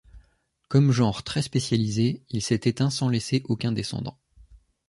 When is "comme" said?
0.67-0.91